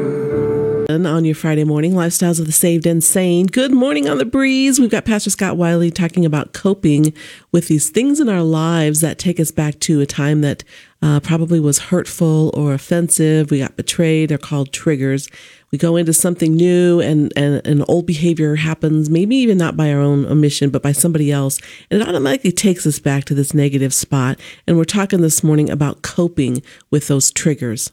on 0.93 1.25
your 1.25 1.33
Friday 1.33 1.63
morning, 1.63 1.93
Lifestyles 1.93 2.39
of 2.39 2.45
the 2.45 2.51
Saved 2.51 2.85
and 2.85 3.03
Sane. 3.03 3.47
Good 3.47 3.71
morning 3.71 4.07
on 4.07 4.19
the 4.19 4.25
breeze. 4.25 4.79
We've 4.79 4.91
got 4.91 5.05
Pastor 5.05 5.31
Scott 5.31 5.57
Wiley 5.57 5.89
talking 5.89 6.23
about 6.23 6.53
coping 6.53 7.13
with 7.51 7.67
these 7.67 7.89
things 7.89 8.19
in 8.19 8.29
our 8.29 8.43
lives 8.43 9.01
that 9.01 9.17
take 9.17 9.39
us 9.39 9.49
back 9.49 9.79
to 9.79 10.01
a 10.01 10.05
time 10.05 10.41
that 10.41 10.63
uh, 11.01 11.19
probably 11.19 11.59
was 11.59 11.79
hurtful 11.79 12.51
or 12.53 12.75
offensive. 12.75 13.49
We 13.49 13.57
got 13.57 13.75
betrayed. 13.75 14.29
They're 14.29 14.37
called 14.37 14.71
triggers. 14.71 15.27
We 15.71 15.79
go 15.79 15.95
into 15.95 16.13
something 16.13 16.53
new 16.55 17.01
and, 17.01 17.33
and 17.35 17.65
an 17.65 17.83
old 17.87 18.05
behavior 18.05 18.55
happens, 18.55 19.09
maybe 19.09 19.35
even 19.37 19.57
not 19.57 19.75
by 19.75 19.91
our 19.91 19.99
own 19.99 20.27
omission, 20.27 20.69
but 20.69 20.83
by 20.83 20.91
somebody 20.91 21.31
else. 21.31 21.59
And 21.89 21.99
it 21.99 22.07
automatically 22.07 22.51
takes 22.51 22.85
us 22.85 22.99
back 22.99 23.25
to 23.25 23.33
this 23.33 23.55
negative 23.55 23.95
spot. 23.95 24.39
And 24.67 24.77
we're 24.77 24.83
talking 24.83 25.21
this 25.21 25.43
morning 25.43 25.71
about 25.71 26.03
coping 26.03 26.61
with 26.91 27.07
those 27.07 27.31
triggers. 27.31 27.91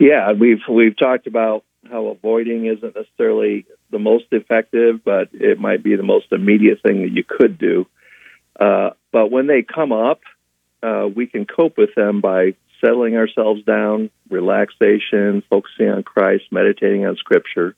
Yeah, 0.00 0.32
we've 0.32 0.62
we've 0.68 0.96
talked 0.96 1.26
about 1.26 1.62
how 1.88 2.06
avoiding 2.06 2.64
isn't 2.64 2.96
necessarily 2.96 3.66
the 3.90 3.98
most 3.98 4.24
effective, 4.32 5.04
but 5.04 5.28
it 5.34 5.60
might 5.60 5.82
be 5.82 5.94
the 5.94 6.02
most 6.02 6.32
immediate 6.32 6.80
thing 6.82 7.02
that 7.02 7.10
you 7.10 7.22
could 7.22 7.58
do. 7.58 7.86
Uh, 8.58 8.90
but 9.12 9.30
when 9.30 9.46
they 9.46 9.62
come 9.62 9.92
up, 9.92 10.20
uh, 10.82 11.06
we 11.14 11.26
can 11.26 11.44
cope 11.44 11.76
with 11.76 11.94
them 11.94 12.22
by 12.22 12.54
settling 12.80 13.16
ourselves 13.16 13.62
down, 13.64 14.08
relaxation, 14.30 15.42
focusing 15.50 15.90
on 15.90 16.02
Christ, 16.02 16.44
meditating 16.50 17.04
on 17.04 17.16
Scripture. 17.16 17.76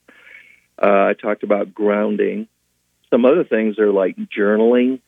Uh, 0.81 1.07
I 1.09 1.13
talked 1.21 1.43
about 1.43 1.73
grounding. 1.73 2.47
Some 3.09 3.25
other 3.25 3.43
things 3.43 3.79
are 3.79 3.91
like 3.91 4.15
journaling, 4.15 5.01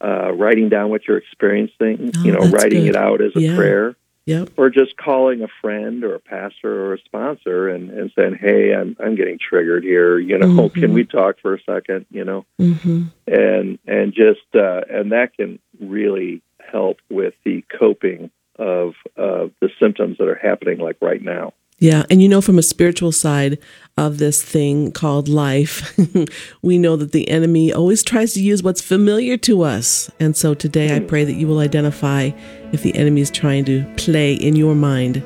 uh, 0.00 0.32
writing 0.32 0.68
down 0.68 0.90
what 0.90 1.08
you're 1.08 1.18
experiencing, 1.18 2.12
Oh, 2.16 2.24
you 2.24 2.32
know, 2.32 2.48
writing 2.50 2.84
good. 2.84 2.90
it 2.90 2.96
out 2.96 3.20
as 3.20 3.34
a 3.34 3.40
Yeah. 3.40 3.56
prayer 3.56 3.96
Yep. 4.24 4.50
or 4.56 4.70
just 4.70 4.96
calling 4.96 5.42
a 5.42 5.48
friend 5.60 6.04
or 6.04 6.14
a 6.14 6.20
pastor 6.20 6.86
or 6.86 6.94
a 6.94 6.98
sponsor 7.00 7.68
and, 7.68 7.90
and 7.90 8.12
saying, 8.16 8.36
"Hey, 8.40 8.72
I'm 8.72 8.96
I'm 9.00 9.16
getting 9.16 9.38
triggered 9.38 9.82
here. 9.82 10.18
You 10.18 10.38
know, 10.38 10.46
Mhm. 10.46 10.74
can 10.80 10.92
we 10.92 11.04
talk 11.04 11.40
for 11.40 11.54
a 11.54 11.62
second? 11.62 12.06
You 12.10 12.24
know, 12.24 12.46
hmm 12.58 13.04
and 13.26 13.78
and 13.86 14.12
just 14.14 14.46
uh, 14.54 14.82
and 14.88 15.10
that 15.12 15.36
can 15.36 15.58
really 15.80 16.40
help 16.60 16.98
with 17.10 17.34
the 17.44 17.64
coping 17.78 18.30
of 18.56 18.94
uh, 19.16 19.48
the 19.60 19.70
symptoms 19.80 20.18
that 20.18 20.28
are 20.28 20.34
happening 20.40 20.78
like 20.78 20.96
right 21.00 21.20
now. 21.22 21.52
Yeah, 21.82 22.04
and 22.08 22.22
you 22.22 22.28
know, 22.28 22.40
from 22.40 22.60
a 22.60 22.62
spiritual 22.62 23.10
side 23.10 23.58
of 23.96 24.18
this 24.18 24.40
thing 24.40 24.92
called 24.92 25.28
life, 25.28 25.98
we 26.62 26.78
know 26.78 26.94
that 26.94 27.10
the 27.10 27.28
enemy 27.28 27.72
always 27.72 28.04
tries 28.04 28.34
to 28.34 28.40
use 28.40 28.62
what's 28.62 28.80
familiar 28.80 29.36
to 29.38 29.62
us. 29.62 30.08
And 30.20 30.36
so 30.36 30.54
today 30.54 30.94
I 30.94 31.00
pray 31.00 31.24
that 31.24 31.32
you 31.32 31.48
will 31.48 31.58
identify 31.58 32.30
if 32.70 32.84
the 32.84 32.94
enemy 32.94 33.20
is 33.20 33.32
trying 33.32 33.64
to 33.64 33.84
play 33.96 34.34
in 34.34 34.54
your 34.54 34.76
mind. 34.76 35.24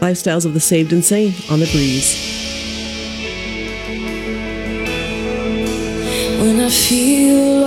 Lifestyles 0.00 0.44
of 0.44 0.54
the 0.54 0.60
Saved 0.60 0.92
and 0.92 1.04
Sane 1.04 1.34
on 1.48 1.60
the 1.60 1.66
breeze. 1.66 2.16
When 6.40 6.58
I 6.58 6.68
feel 6.68 7.64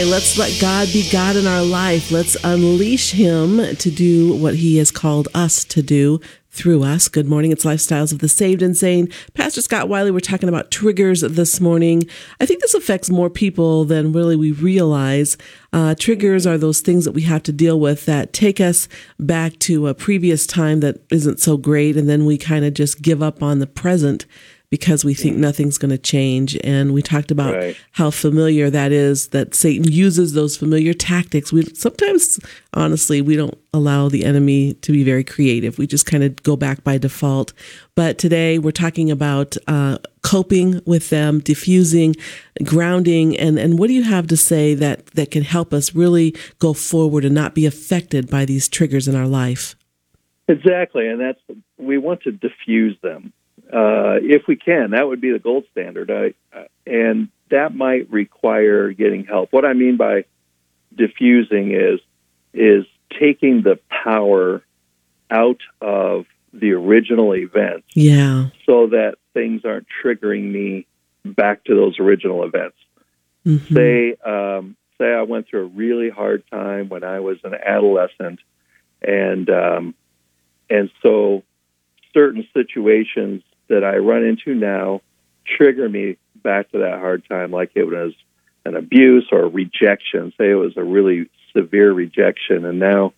And 0.00 0.10
let's 0.10 0.36
let 0.36 0.60
God 0.60 0.88
be 0.92 1.08
God 1.12 1.36
in 1.36 1.46
our 1.46 1.62
life. 1.62 2.10
Let's 2.10 2.36
unleash 2.42 3.12
Him 3.12 3.76
to 3.76 3.90
do 3.92 4.34
what 4.34 4.56
He 4.56 4.78
has 4.78 4.90
called 4.90 5.28
us 5.32 5.62
to 5.66 5.80
do 5.80 6.20
through 6.52 6.84
us. 6.84 7.08
Good 7.08 7.26
morning. 7.26 7.50
It's 7.50 7.64
Lifestyles 7.64 8.12
of 8.12 8.18
the 8.18 8.28
Saved 8.28 8.60
and 8.60 8.76
Sane. 8.76 9.08
Pastor 9.32 9.62
Scott 9.62 9.88
Wiley, 9.88 10.10
we're 10.10 10.20
talking 10.20 10.50
about 10.50 10.70
triggers 10.70 11.22
this 11.22 11.60
morning. 11.60 12.06
I 12.40 12.46
think 12.46 12.60
this 12.60 12.74
affects 12.74 13.08
more 13.08 13.30
people 13.30 13.86
than 13.86 14.12
really 14.12 14.36
we 14.36 14.52
realize. 14.52 15.38
Uh, 15.72 15.94
triggers 15.94 16.46
are 16.46 16.58
those 16.58 16.82
things 16.82 17.06
that 17.06 17.12
we 17.12 17.22
have 17.22 17.42
to 17.44 17.52
deal 17.52 17.80
with 17.80 18.04
that 18.04 18.34
take 18.34 18.60
us 18.60 18.86
back 19.18 19.58
to 19.60 19.88
a 19.88 19.94
previous 19.94 20.46
time 20.46 20.80
that 20.80 20.98
isn't 21.10 21.40
so 21.40 21.56
great. 21.56 21.96
And 21.96 22.06
then 22.06 22.26
we 22.26 22.36
kind 22.36 22.66
of 22.66 22.74
just 22.74 23.00
give 23.00 23.22
up 23.22 23.42
on 23.42 23.58
the 23.58 23.66
present 23.66 24.26
because 24.72 25.04
we 25.04 25.12
think 25.12 25.36
nothing's 25.36 25.76
going 25.76 25.90
to 25.90 25.98
change. 25.98 26.58
And 26.64 26.94
we 26.94 27.02
talked 27.02 27.30
about 27.30 27.54
Right. 27.54 27.76
how 27.90 28.10
familiar 28.10 28.70
that 28.70 28.90
is 28.90 29.26
that 29.28 29.54
Satan 29.54 29.84
uses 29.92 30.32
those 30.32 30.56
familiar 30.56 30.94
tactics. 30.94 31.52
We 31.52 31.64
sometimes 31.74 32.40
honestly 32.72 33.20
we 33.20 33.36
don't 33.36 33.58
allow 33.74 34.08
the 34.08 34.24
enemy 34.24 34.72
to 34.80 34.90
be 34.90 35.04
very 35.04 35.24
creative. 35.24 35.76
We 35.76 35.86
just 35.86 36.06
kind 36.06 36.24
of 36.24 36.42
go 36.42 36.56
back 36.56 36.82
by 36.82 36.96
default. 36.96 37.52
But 37.94 38.16
today 38.16 38.58
we're 38.58 38.70
talking 38.70 39.10
about 39.10 39.58
uh, 39.68 39.98
coping 40.22 40.80
with 40.86 41.10
them, 41.10 41.40
diffusing, 41.40 42.16
grounding, 42.64 43.36
and 43.36 43.58
and 43.58 43.78
what 43.78 43.88
do 43.88 43.92
you 43.92 44.04
have 44.04 44.26
to 44.28 44.38
say 44.38 44.74
that 44.74 45.04
that 45.08 45.30
can 45.30 45.42
help 45.42 45.74
us 45.74 45.94
really 45.94 46.34
go 46.60 46.72
forward 46.72 47.26
and 47.26 47.34
not 47.34 47.54
be 47.54 47.66
affected 47.66 48.30
by 48.30 48.46
these 48.46 48.70
triggers 48.70 49.06
in 49.06 49.14
our 49.14 49.28
life? 49.28 49.76
Exactly, 50.48 51.08
and 51.08 51.20
that's 51.20 51.40
we 51.76 51.98
want 51.98 52.22
to 52.22 52.32
diffuse 52.32 52.96
them 53.02 53.34
uh, 53.72 54.16
if 54.20 54.46
we 54.46 54.56
can. 54.56 54.90
That 54.90 55.06
would 55.08 55.20
be 55.20 55.32
the 55.32 55.38
gold 55.38 55.64
standard, 55.72 56.10
I, 56.10 56.34
uh, 56.56 56.64
and 56.86 57.28
that 57.50 57.74
might 57.74 58.10
require 58.10 58.92
getting 58.92 59.24
help. 59.24 59.52
What 59.52 59.64
I 59.64 59.72
mean 59.72 59.96
by 59.96 60.24
diffusing 60.94 61.72
is 61.72 62.00
is 62.52 62.84
taking 63.18 63.62
the 63.62 63.78
power 63.88 64.62
out 65.30 65.60
of 65.80 66.26
the 66.52 66.72
original 66.72 67.34
events, 67.34 67.86
Yeah. 67.94 68.48
so 68.66 68.88
that 68.88 69.14
things 69.32 69.64
aren't 69.64 69.86
triggering 70.04 70.52
me 70.52 70.86
back 71.24 71.64
to 71.64 71.74
those 71.74 71.98
original 71.98 72.44
events. 72.44 72.76
Mhm. 73.46 73.72
Say, 73.72 74.14
um, 74.16 74.76
say 74.98 75.14
I 75.14 75.22
went 75.22 75.46
through 75.48 75.62
a 75.62 75.66
really 75.66 76.10
hard 76.10 76.42
time 76.50 76.90
when 76.90 77.04
I 77.04 77.20
was 77.20 77.38
an 77.44 77.54
adolescent, 77.54 78.40
and 79.00 79.48
um, 79.48 79.94
and 80.68 80.90
so 81.02 81.42
certain 82.12 82.46
situations 82.52 83.42
that 83.72 83.84
I 83.84 83.96
run 83.96 84.24
into 84.24 84.54
now 84.54 85.00
trigger 85.56 85.88
me 85.88 86.16
back 86.42 86.70
to 86.72 86.78
that 86.78 86.98
hard 87.00 87.28
time, 87.28 87.50
like 87.50 87.72
it 87.74 87.84
was 87.84 88.12
an 88.64 88.76
abuse 88.76 89.28
or 89.32 89.42
a 89.44 89.48
rejection. 89.48 90.32
Say 90.38 90.50
it 90.50 90.54
was 90.54 90.76
a 90.76 90.84
really 90.84 91.28
severe 91.56 91.92
rejection, 91.92 92.64
and 92.64 92.78
now 92.78 93.12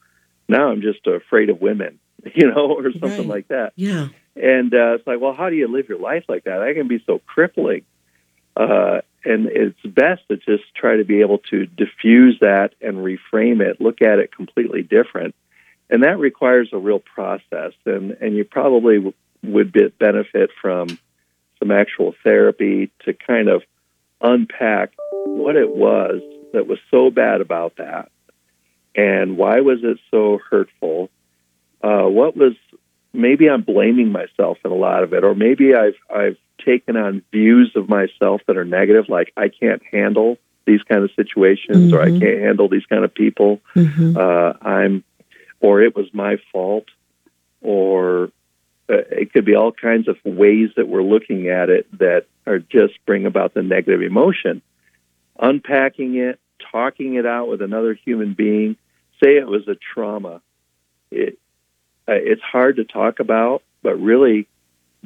now 0.48 0.68
I'm 0.70 0.80
just 0.82 1.06
afraid 1.06 1.50
of 1.50 1.60
women, 1.60 1.98
you 2.34 2.50
know, 2.50 2.72
or 2.72 2.90
something 2.92 3.28
Right. 3.28 3.36
like 3.36 3.48
that. 3.48 3.72
Yeah. 3.76 4.08
And 4.36 4.74
uh, 4.74 4.94
it's 4.94 5.06
like, 5.06 5.20
well, 5.20 5.32
how 5.32 5.48
do 5.50 5.56
you 5.56 5.68
live 5.68 5.88
your 5.88 5.98
life 6.00 6.24
like 6.28 6.44
that? 6.44 6.58
That 6.58 6.74
can 6.74 6.88
be 6.88 7.02
so 7.06 7.20
crippling. 7.24 7.82
Uh, 8.56 9.00
and 9.24 9.46
it's 9.46 9.80
best 9.84 10.22
to 10.28 10.36
just 10.36 10.64
try 10.74 10.96
to 10.96 11.04
be 11.04 11.20
able 11.20 11.38
to 11.50 11.66
diffuse 11.66 12.38
that 12.40 12.70
and 12.80 12.96
reframe 12.98 13.60
it, 13.60 13.80
look 13.80 14.02
at 14.02 14.18
it 14.18 14.34
completely 14.34 14.82
different. 14.82 15.34
And 15.88 16.02
that 16.02 16.18
requires 16.18 16.68
a 16.72 16.78
real 16.78 16.98
process. 16.98 17.72
And, 17.86 18.12
and 18.20 18.34
you 18.36 18.44
probably 18.44 19.14
would 19.44 19.72
be, 19.72 19.88
benefit 19.98 20.50
from 20.60 20.98
some 21.58 21.70
actual 21.70 22.14
therapy 22.22 22.90
to 23.04 23.12
kind 23.12 23.48
of 23.48 23.62
unpack 24.20 24.92
what 25.24 25.56
it 25.56 25.74
was 25.74 26.22
that 26.52 26.66
was 26.66 26.78
so 26.90 27.10
bad 27.10 27.40
about 27.40 27.76
that 27.76 28.10
and 28.94 29.36
why 29.36 29.60
was 29.60 29.80
it 29.82 29.98
so 30.10 30.38
hurtful 30.50 31.10
uh, 31.82 32.08
what 32.08 32.36
was 32.36 32.54
maybe 33.12 33.48
I'm 33.48 33.62
blaming 33.62 34.10
myself 34.10 34.58
in 34.64 34.70
a 34.70 34.74
lot 34.74 35.04
of 35.04 35.12
it, 35.12 35.24
or 35.24 35.34
maybe 35.34 35.74
I've 35.74 35.96
I've 36.14 36.36
taken 36.64 36.96
on 36.96 37.22
views 37.30 37.72
of 37.76 37.88
myself 37.88 38.40
that 38.46 38.56
are 38.56 38.64
negative, 38.64 39.08
like 39.08 39.32
I 39.36 39.48
can't 39.48 39.82
handle 39.92 40.38
these 40.66 40.82
kind 40.82 41.04
of 41.04 41.10
situations, 41.14 41.92
or 41.92 42.00
I 42.00 42.08
Mhm. 42.08 42.20
can't 42.20 42.40
handle 42.40 42.68
these 42.68 42.86
kind 42.86 43.04
of 43.04 43.14
people. 43.14 43.60
hmm 43.74 44.16
Uh, 44.16 44.54
I'm, 44.62 45.04
or 45.60 45.82
it 45.82 45.94
was 45.94 46.12
my 46.14 46.38
fault, 46.50 46.86
or 47.60 48.30
uh, 48.88 48.98
it 49.10 49.32
could 49.32 49.44
be 49.44 49.54
all 49.54 49.72
kinds 49.72 50.08
of 50.08 50.16
ways 50.24 50.70
that 50.76 50.88
we're 50.88 51.02
looking 51.02 51.48
at 51.48 51.70
it 51.70 51.86
that 51.98 52.26
are 52.46 52.58
just 52.58 52.94
bring 53.06 53.26
about 53.26 53.54
the 53.54 53.62
negative 53.62 54.02
emotion. 54.02 54.62
Unpacking 55.38 56.16
it, 56.16 56.38
talking 56.70 57.14
it 57.14 57.26
out 57.26 57.48
with 57.48 57.62
another 57.62 57.94
human 57.94 58.34
being. 58.34 58.76
Say 59.22 59.36
it 59.36 59.46
was 59.46 59.66
a 59.68 59.74
trauma. 59.76 60.40
It, 61.10 61.38
uh, 62.06 62.12
it's 62.12 62.42
hard 62.42 62.76
to 62.76 62.84
talk 62.84 63.20
about, 63.20 63.62
but 63.82 63.96
really, 64.00 64.46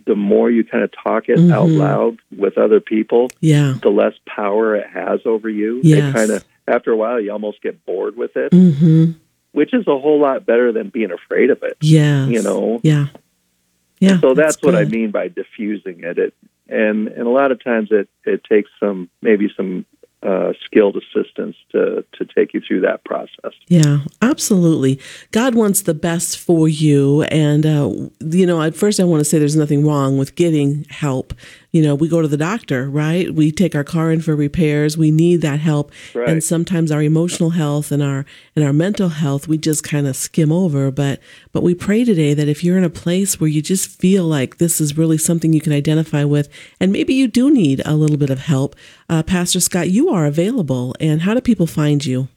the 0.07 0.15
more 0.17 0.51
you 0.51 0.65
kind 0.65 0.85
of 0.85 0.91
talk 0.93 1.29
it 1.29 1.39
out 1.51 1.69
Mhm. 1.69 1.79
loud 1.79 2.19
with 2.37 2.57
other 2.59 2.81
people, 2.81 3.31
Yeah. 3.41 3.75
the 3.83 3.91
less 3.91 4.15
power 4.27 4.77
it 4.77 4.87
has 4.87 5.21
over 5.25 5.49
you. 5.49 5.81
Yes. 5.83 6.11
It 6.11 6.17
kind 6.17 6.31
of 6.31 6.45
after 6.67 6.93
a 6.93 6.97
while, 6.97 7.19
you 7.21 7.33
almost 7.33 7.63
get 7.63 7.85
bored 7.87 8.17
with 8.17 8.37
it, 8.37 8.53
hmm 8.53 9.13
which 9.53 9.73
is 9.73 9.87
a 9.89 9.99
whole 9.99 10.21
lot 10.21 10.45
better 10.47 10.71
than 10.73 10.89
being 10.91 11.11
afraid 11.11 11.51
of 11.51 11.63
it. 11.63 11.77
Yes. 11.81 12.29
You 12.29 12.43
know? 12.43 12.81
Yeah. 12.85 13.07
Yeah. 14.01 14.21
so 14.21 14.35
that's, 14.35 14.63
what 14.63 14.75
I 14.75 14.85
mean 14.85 15.11
by 15.11 15.29
diffusing 15.29 16.05
it. 16.05 16.19
It 16.19 16.35
and 16.69 17.09
and 17.09 17.27
a 17.27 17.31
lot 17.31 17.51
of 17.51 17.63
times 17.63 17.89
it 17.91 18.09
it 18.25 18.45
takes 18.45 18.71
some 18.79 19.09
maybe 19.23 19.51
some 19.57 19.87
uh, 20.21 20.53
skilled 20.65 20.97
assistance 20.97 21.57
to 21.71 22.05
to 22.13 22.25
take 22.25 22.53
you 22.53 22.61
through 22.61 22.81
that 22.81 23.05
process. 23.05 23.53
Yeah, 23.69 24.01
absolutely. 24.21 25.01
God 25.31 25.55
wants 25.55 25.83
the 25.83 25.95
best 25.95 26.39
for 26.39 26.69
you. 26.69 27.23
And, 27.25 27.65
uh, 27.65 27.93
you 28.21 28.45
know, 28.45 28.61
at 28.61 28.75
first 28.75 28.99
I 28.99 29.05
want 29.05 29.21
to 29.21 29.25
say 29.25 29.39
there's 29.39 29.57
nothing 29.57 29.87
wrong 29.87 30.19
with 30.19 30.35
getting 30.35 30.85
help. 30.91 31.35
You 31.71 31.83
know, 31.83 31.95
we 31.95 32.09
go 32.09 32.23
to 32.23 32.29
the 32.29 32.39
doctor, 32.39 32.89
right? 32.89 33.33
We 33.33 33.53
take 33.53 33.75
our 33.75 33.85
car 33.85 34.11
in 34.11 34.23
for 34.23 34.35
repairs. 34.35 34.97
We 34.97 35.11
need 35.11 35.43
that 35.43 35.61
help. 35.61 35.93
Right. 36.15 36.29
And 36.29 36.43
sometimes 36.43 36.91
our 36.91 37.03
emotional 37.03 37.51
health 37.51 37.93
and 37.93 38.03
our 38.03 38.25
and 38.57 38.65
our 38.65 38.73
mental 38.73 39.11
health 39.11 39.49
we 39.49 39.59
just 39.59 39.85
kind 39.85 40.07
of 40.07 40.17
skim 40.17 40.51
over. 40.51 40.91
But 40.91 41.21
but 41.53 41.63
we 41.63 41.75
pray 41.75 42.05
today 42.05 42.33
that 42.33 42.49
if 42.49 42.65
you're 42.65 42.79
in 42.79 42.85
a 42.85 42.91
place 42.91 43.39
where 43.39 43.51
you 43.51 43.61
just 43.61 44.01
feel 44.01 44.25
like 44.25 44.57
this 44.57 44.81
is 44.81 44.97
really 44.97 45.19
something 45.19 45.53
you 45.53 45.61
can 45.61 45.75
identify 45.75 46.25
with, 46.25 46.49
and 46.81 46.91
maybe 46.91 47.13
you 47.13 47.29
do 47.29 47.51
need 47.51 47.83
a 47.85 47.95
little 47.95 48.17
bit 48.17 48.31
of 48.31 48.41
help, 48.41 48.75
uh, 49.11 49.23
Pastor 49.23 49.61
Scott, 49.61 49.91
you 49.91 50.09
are 50.09 50.25
available. 50.25 50.95
And 51.01 51.23
how 51.23 51.35
do 51.35 51.41
people 51.43 51.67
find 51.67 52.05
you? 52.05 52.29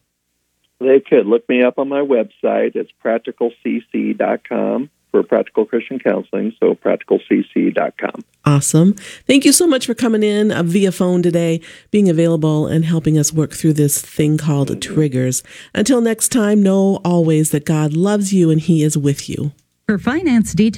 They 0.80 1.00
could 1.00 1.26
look 1.26 1.48
me 1.48 1.62
up 1.64 1.78
on 1.78 1.88
my 1.88 2.02
website. 2.02 2.76
It's 2.76 2.92
practicalcc.com 3.04 4.90
for 5.12 5.22
practical 5.24 5.66
Christian 5.66 6.00
counseling. 6.00 6.54
So 6.60 6.74
practicalcc.com. 6.74 8.24
Awesome. 8.44 8.94
Thank 9.28 9.46
you 9.46 9.52
so 9.52 9.68
much 9.68 9.86
for 9.86 9.94
coming 9.94 10.24
in 10.24 10.52
uh, 10.52 10.64
via 10.64 10.92
phone 10.92 11.22
today, 11.22 11.62
being 11.92 12.10
available 12.10 12.66
and 12.66 12.86
helping 12.86 13.18
us 13.18 13.32
work 13.32 13.52
through 13.52 13.74
this 13.74 14.02
thing 14.02 14.38
called 14.38 14.82
triggers. 14.82 15.44
Until 15.76 16.02
next 16.02 16.30
time, 16.30 16.64
know 16.64 17.00
always 17.06 17.52
that 17.52 17.66
God 17.66 17.94
loves 17.94 18.34
you 18.34 18.50
and 18.50 18.60
He 18.60 18.84
is 18.84 18.98
with 18.98 19.30
you. 19.30 19.52
For 19.88 19.98
finance 19.98 20.54
details, 20.54 20.78